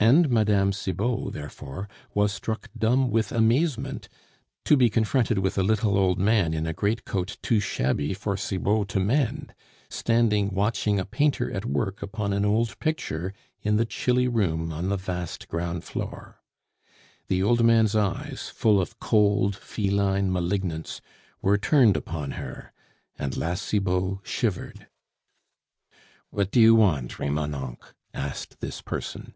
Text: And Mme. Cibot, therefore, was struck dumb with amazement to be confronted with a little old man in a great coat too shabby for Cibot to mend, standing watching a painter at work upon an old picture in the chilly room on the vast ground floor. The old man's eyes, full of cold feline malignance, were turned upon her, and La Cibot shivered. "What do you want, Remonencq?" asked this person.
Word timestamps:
And 0.00 0.30
Mme. 0.30 0.72
Cibot, 0.72 1.32
therefore, 1.32 1.88
was 2.12 2.32
struck 2.32 2.68
dumb 2.76 3.08
with 3.08 3.30
amazement 3.30 4.08
to 4.64 4.76
be 4.76 4.90
confronted 4.90 5.38
with 5.38 5.56
a 5.56 5.62
little 5.62 5.96
old 5.96 6.18
man 6.18 6.52
in 6.52 6.66
a 6.66 6.72
great 6.72 7.04
coat 7.04 7.36
too 7.40 7.60
shabby 7.60 8.12
for 8.12 8.36
Cibot 8.36 8.88
to 8.88 8.98
mend, 8.98 9.54
standing 9.88 10.50
watching 10.56 10.98
a 10.98 11.04
painter 11.04 11.52
at 11.52 11.64
work 11.64 12.02
upon 12.02 12.32
an 12.32 12.44
old 12.44 12.76
picture 12.80 13.32
in 13.60 13.76
the 13.76 13.84
chilly 13.84 14.26
room 14.26 14.72
on 14.72 14.88
the 14.88 14.96
vast 14.96 15.46
ground 15.46 15.84
floor. 15.84 16.40
The 17.28 17.40
old 17.44 17.62
man's 17.64 17.94
eyes, 17.94 18.48
full 18.48 18.80
of 18.80 18.98
cold 18.98 19.54
feline 19.54 20.32
malignance, 20.32 21.00
were 21.40 21.56
turned 21.58 21.96
upon 21.96 22.32
her, 22.32 22.72
and 23.16 23.36
La 23.36 23.54
Cibot 23.54 24.18
shivered. 24.24 24.88
"What 26.30 26.50
do 26.50 26.60
you 26.60 26.74
want, 26.74 27.20
Remonencq?" 27.20 27.84
asked 28.12 28.58
this 28.58 28.80
person. 28.82 29.34